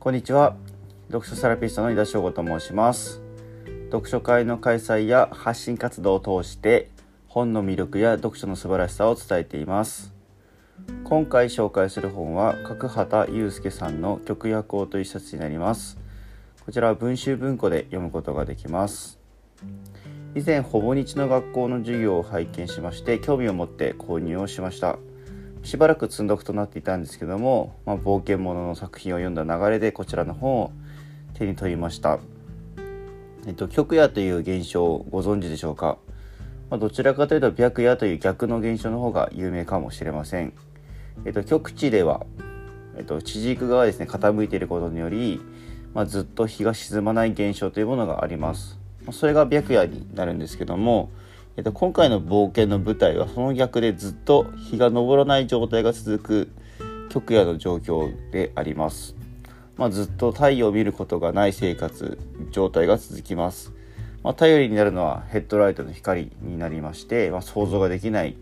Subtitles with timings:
[0.00, 0.54] こんにちは。
[1.08, 3.20] 読書セラピストの井田翔吾と申します。
[3.90, 6.88] 読書会の開催や発信活動を通して
[7.26, 10.14] 本の魅力や読書の素晴らしさを伝えています。
[11.02, 15.98] 今回紹介する本は角畑祐介さんの曲や行という一冊になります。
[16.64, 19.18] こちらは文集文庫で読むことができます。
[20.36, 24.96] 以前ほぼ日の学校の授業を拝見しまして興味を持って購入をしました。
[25.68, 30.72] しばらく積んどくとなっていたんですけども、まあ、冒険者の作品を読んだ流れでこちらの本を
[31.34, 32.20] 手に取りました。
[33.46, 35.98] えっと、極夜という現象をご存知でしょうか、
[36.70, 40.54] まあ、どちらかというと白夜という逆の現象の方が有名かもしれません。
[41.26, 42.24] えっと、極地では、
[42.96, 45.38] えっと、地軸がですね傾いていることにより、
[45.92, 48.78] まあ、ずっと日が沈まない現象というものがあります。
[49.12, 51.10] それが白夜になるんですけども、
[51.58, 56.52] えっと、今回の冒険の舞台はその逆でずっと日が昇らない状態が続く
[57.08, 59.16] 極夜の状況であります。
[59.76, 62.16] まあ、ずっと太陽を見ることがない生活
[62.52, 63.72] 状態が続きます。
[64.22, 68.36] まあ、頼りになるのはヘッドライトの光になりまして、まあ、想像ができない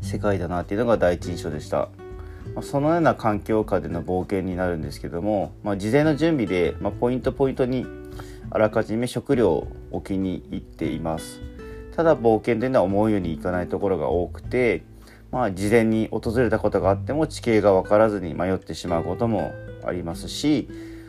[0.00, 1.90] 世界だなっていうのが第一印象でした。
[2.56, 7.86] まあ、そのような環境下での冒険になるんですけども、ま、事前の準備で、ま、ポイントポイントに
[8.50, 11.51] あらかじめ食料を置きに行っています。
[11.94, 14.82] ただ冒険というのは思うようにいかないところが多くて、
[15.30, 19.52] まあ、事前に訪れたことがあっても地形が分からずに迷ってしまうことも
[19.84, 20.68] ありますし、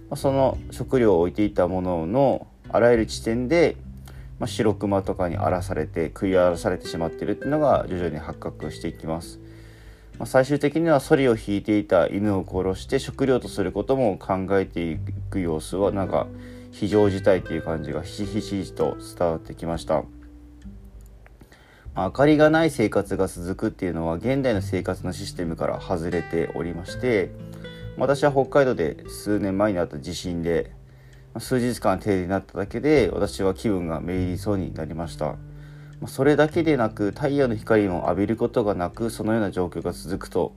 [0.10, 3.78] まあ、その食料を置いていたもののあらゆる地点で、
[4.40, 9.40] まあ、白熊とかに荒らされて食い荒らされてしまってるっていうのが徐々に発覚していきます。
[10.20, 14.98] まあ、最終的にはソリを引いていた犬を殺して食料とすることも考えてい
[15.30, 16.28] く様子はなんか
[16.72, 20.04] 非常事態という感じがひしひしと伝わってきました。
[21.96, 27.32] 明かりがない生活が続くっていうのは現代の生活のシステムから外れておりまして
[27.98, 30.72] 私は北海道で数年前にあった地震で
[31.40, 35.36] 数日間停電になっただけで私は気分がめいりそうになりました。
[36.08, 40.54] それだけでなく太陽の光も浴びることがなくそのような状況が続くと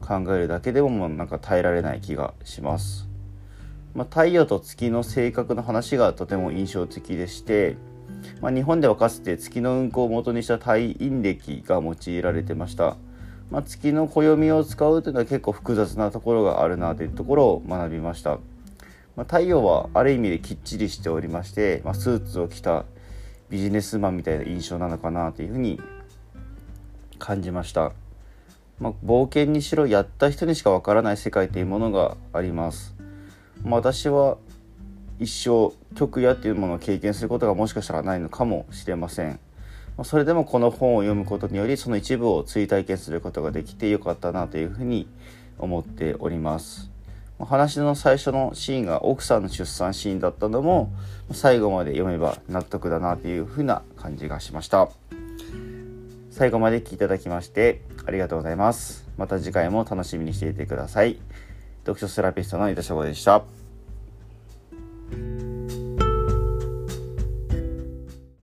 [0.00, 3.08] 考えるだけでももうなんか耐えられない気がします、
[3.94, 7.76] まあ、太陽と月の性格の話がとても印象的でして
[8.40, 12.96] まあ、日本ではかつて月の運行を元にした太陰暦が用いられてました、
[13.50, 18.38] まあ、月の暦を使うというのは結構複雑なところがあるなというところを学びました、
[19.16, 22.84] まあ、太陽はある意味できっちりしておりまして、まスーツを着た
[23.50, 25.80] ビジネスマンみたいな印象なのかなというふうに
[27.18, 27.92] 感じました、
[28.78, 32.94] ま冒険にしろやった人にしかわからない世界というものがあります、
[33.64, 34.36] ま私は
[35.18, 39.40] 一生曲やっていうものを経験することがもしかしたらないのかもしれません。
[40.04, 45.08] それでもこの本を読むことによりその一部を追体験することができてよかったなというふうに
[45.58, 46.90] 思っております。
[47.40, 50.92] 話の最初のシーンが奥さんの出産シーンだったのも
[51.30, 54.88] 最後まで読めば納得だなというふうな感じがしました。
[56.30, 59.08] 最後まで聞いていただきましてありがとうございます。
[59.16, 61.18] また次回も楽しみにしていてください。
[61.84, 63.42] 読書セラピストの井田翔吾でした。